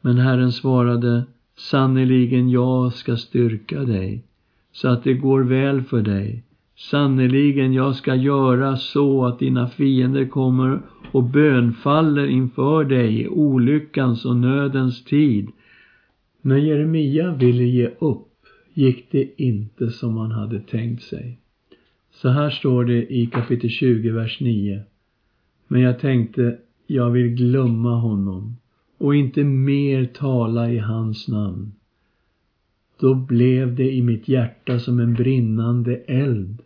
[0.00, 1.24] Men Herren svarade,
[1.56, 4.22] sannerligen jag ska styrka dig,
[4.72, 6.42] så att det går väl för dig.
[6.76, 10.80] Sannerligen jag ska göra så att dina fiender kommer
[11.12, 15.48] och bönfaller inför dig i olyckans och nödens tid.
[16.42, 18.28] När Jeremia ville ge upp
[18.74, 21.38] gick det inte som han hade tänkt sig.
[22.16, 24.82] Så här står det i kapitel 20, vers 9.
[25.68, 28.56] Men jag tänkte, jag vill glömma honom
[28.98, 31.72] och inte mer tala i hans namn.
[33.00, 36.62] Då blev det i mitt hjärta som en brinnande eld,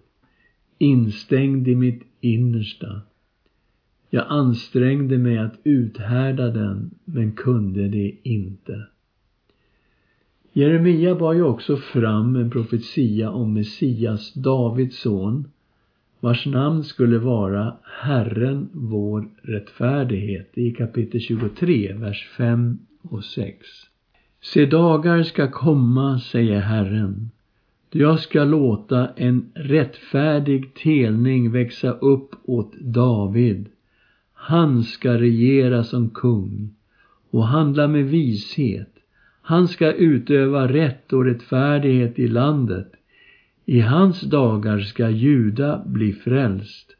[0.78, 3.00] instängd i mitt innersta.
[4.10, 8.86] Jag ansträngde mig att uthärda den, men kunde det inte.
[10.52, 15.44] Jeremia bar ju också fram en profetia om Messias, Davids son,
[16.20, 23.66] vars namn skulle vara Herren vår rättfärdighet i kapitel 23, vers 5 och 6.
[24.40, 27.30] Se dagar ska komma, säger Herren,
[27.90, 33.68] då jag ska låta en rättfärdig telning växa upp åt David.
[34.32, 36.74] Han ska regera som kung
[37.30, 38.99] och handla med vishet
[39.50, 42.92] han ska utöva rätt och rättfärdighet i landet.
[43.66, 46.96] I hans dagar ska Juda bli frälst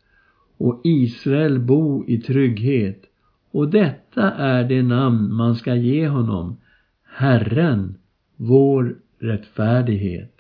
[0.56, 3.02] och Israel bo i trygghet.
[3.50, 6.56] Och detta är det namn man ska ge honom,
[7.04, 7.94] Herren,
[8.36, 10.36] vår rättfärdighet.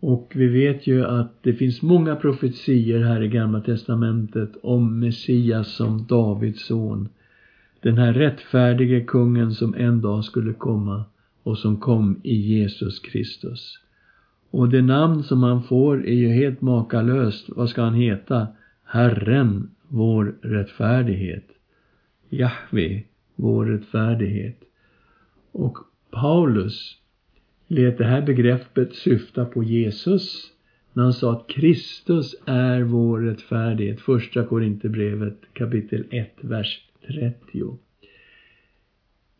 [0.00, 5.76] Och vi vet ju att det finns många profetier här i Gamla Testamentet om Messias
[5.76, 7.08] som Davids son
[7.84, 11.04] den här rättfärdige kungen som en dag skulle komma
[11.42, 13.78] och som kom i Jesus Kristus.
[14.50, 17.48] Och det namn som han får är ju helt makalöst.
[17.48, 18.46] Vad ska han heta?
[18.84, 21.44] Herren, vår rättfärdighet.
[22.28, 23.02] Jahve,
[23.34, 24.60] vår rättfärdighet.
[25.52, 25.78] Och
[26.10, 26.96] Paulus
[27.68, 30.52] lät det här begreppet syfta på Jesus
[30.92, 34.00] när han sa att Kristus är vår rättfärdighet.
[34.00, 37.78] Första Korinthierbrevet kapitel 1, vers 30.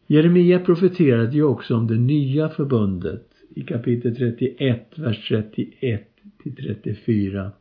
[0.06, 6.08] Jeremia profeterade ju också om det nya förbundet i kapitel 31, vers 31
[6.42, 7.52] till 34.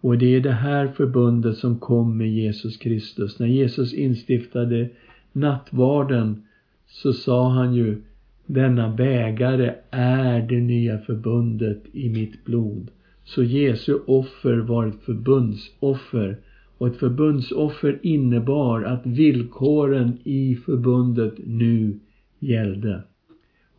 [0.00, 3.38] Och det är det här förbundet som kom med Jesus Kristus.
[3.38, 4.88] När Jesus instiftade
[5.32, 6.42] nattvarden
[6.86, 8.02] så sa han ju
[8.46, 12.90] denna bägare är det nya förbundet i mitt blod.
[13.24, 16.38] Så Jesu offer var ett förbundsoffer
[16.78, 21.98] och ett förbundsoffer innebar att villkoren i förbundet nu
[22.38, 23.02] gällde.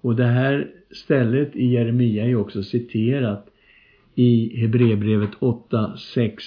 [0.01, 3.47] Och det här stället i Jeremia är också citerat
[4.15, 6.43] i Hebreerbrevet 8, 6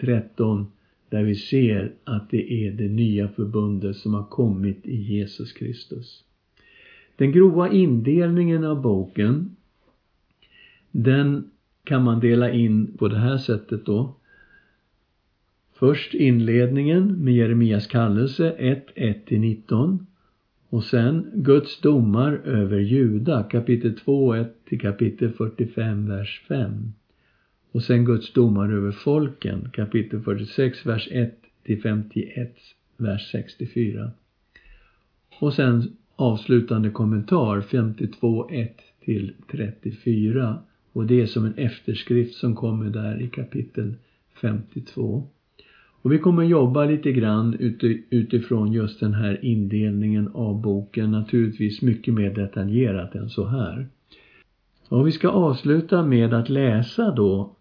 [0.00, 0.66] 13
[1.08, 6.24] där vi ser att det är det nya förbundet som har kommit i Jesus Kristus.
[7.16, 9.56] Den grova indelningen av boken
[10.90, 11.50] den
[11.84, 14.16] kan man dela in på det här sättet då.
[15.80, 20.06] Först inledningen med Jeremias kallelse 1, 1-19
[20.68, 26.92] och sen Guds domar över Juda kapitel 2, 1 till kapitel 45, vers 5.
[27.72, 32.56] Och sen Guds domar över folken kapitel 46, vers 1 till 51,
[32.96, 34.10] vers 64.
[35.38, 38.68] Och sen avslutande kommentar 52.1
[39.04, 40.58] till 34.
[40.92, 43.94] Och det är som en efterskrift som kommer där i kapitel
[44.40, 45.28] 52.
[46.02, 47.56] Och vi kommer jobba lite grann
[48.10, 53.86] utifrån just den här indelningen av boken, naturligtvis mycket mer detaljerat än så här.
[54.88, 57.56] Och vi ska avsluta med att läsa då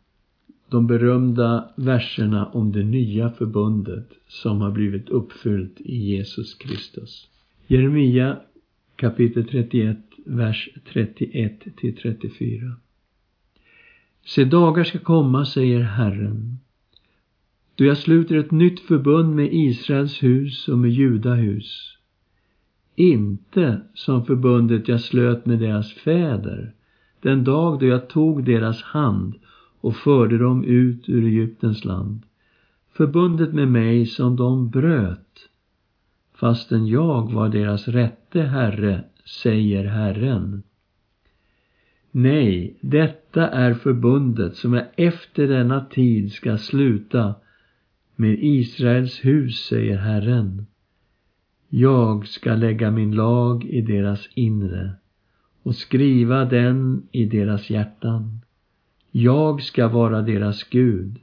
[0.70, 7.28] de berömda verserna om det nya förbundet som har blivit uppfyllt i Jesus Kristus.
[7.68, 8.38] Jeremia
[8.96, 12.72] kapitel 31, vers 31 till 34.
[14.26, 16.60] Se dagar ska komma, säger Herren,
[17.80, 21.98] då jag sluter ett nytt förbund med Israels hus och med Judahus.
[22.96, 26.74] Inte som förbundet jag slöt med deras fäder,
[27.22, 29.36] den dag då jag tog deras hand
[29.82, 32.22] och förde dem ut ur Egyptens land.
[32.94, 35.50] Förbundet med mig som de bröt,
[36.36, 40.64] fastän jag var deras rätte herre, säger Herren.
[42.12, 47.36] Nej, detta är förbundet som jag efter denna tid ska sluta
[48.20, 50.66] med Israels hus, säger Herren.
[51.70, 54.92] Jag ska lägga min lag i deras inre
[55.64, 58.40] och skriva den i deras hjärtan.
[59.12, 61.20] Jag ska vara deras Gud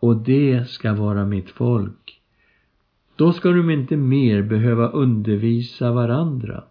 [0.00, 2.20] och det ska vara mitt folk.
[3.16, 6.64] Då ska de inte mer behöva undervisa varandra.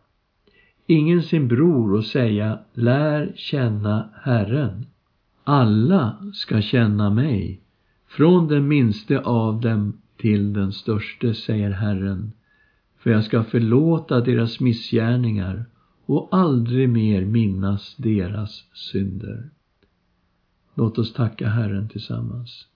[0.87, 4.85] Ingen sin bror och säga, lär känna Herren.
[5.43, 7.62] Alla ska känna mig,
[8.17, 12.31] från den minste av dem till den störste, säger Herren.
[12.97, 15.65] För jag ska förlåta deras missgärningar
[16.05, 19.49] och aldrig mer minnas deras synder.
[20.75, 22.67] Låt oss tacka Herren tillsammans.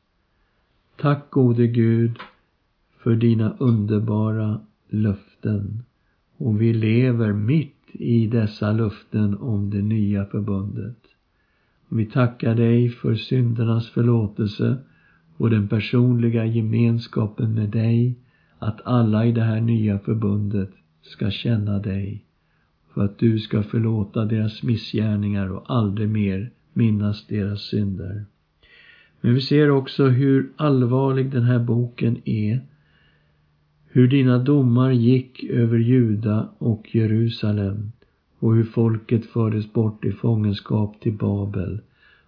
[0.95, 2.17] Tack gode Gud
[3.03, 5.83] för dina underbara löften
[6.37, 10.97] och vi lever mitt i dessa löften om det nya förbundet.
[11.89, 14.77] Vi tackar dig för syndernas förlåtelse
[15.37, 18.15] och den personliga gemenskapen med dig,
[18.59, 20.69] att alla i det här nya förbundet
[21.01, 22.23] ska känna dig,
[22.93, 28.25] för att du ska förlåta deras missgärningar och aldrig mer minnas deras synder.
[29.21, 32.61] Men vi ser också hur allvarlig den här boken är.
[33.87, 37.91] Hur dina domar gick över Juda och Jerusalem
[38.39, 41.79] och hur folket fördes bort i fångenskap till Babel.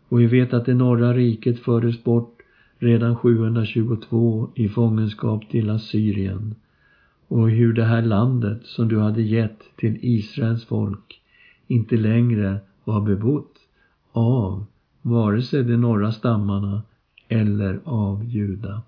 [0.10, 2.39] Och vi vet att det norra riket fördes bort
[2.80, 6.56] redan 722 i fångenskap till Assyrien.
[7.28, 11.22] Och hur det här landet som du hade gett till Israels folk
[11.68, 13.54] inte längre var bebott
[14.12, 14.66] av
[15.02, 16.82] vare sig de norra stammarna
[17.28, 18.82] eller av Juda.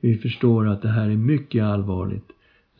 [0.00, 2.28] Vi förstår att det här är mycket allvarligt.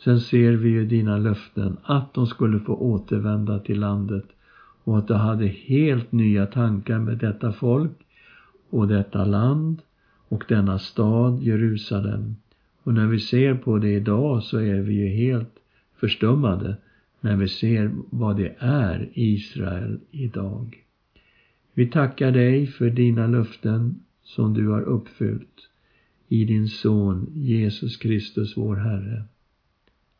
[0.05, 4.25] Sen ser vi ju dina löften att de skulle få återvända till landet
[4.85, 7.99] och att du hade helt nya tankar med detta folk
[8.71, 9.83] och detta land
[10.35, 12.37] och denna stad Jerusalem.
[12.83, 15.59] Och när vi ser på det idag så är vi ju helt
[15.97, 16.77] förstummade
[17.21, 20.85] när vi ser vad det är Israel idag.
[21.75, 25.69] Vi tackar dig för dina löften som du har uppfyllt
[26.29, 29.25] i din son Jesus Kristus vår Herre.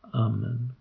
[0.01, 0.73] Amen.